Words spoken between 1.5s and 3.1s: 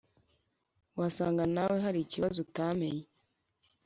nawe harikibazo utamenye"